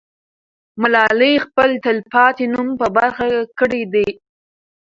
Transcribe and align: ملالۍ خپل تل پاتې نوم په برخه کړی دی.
ملالۍ 0.81 1.33
خپل 1.45 1.69
تل 1.83 1.97
پاتې 2.11 2.45
نوم 2.53 2.67
په 2.79 2.87
برخه 2.97 3.27
کړی 3.59 3.81
دی. 3.93 4.09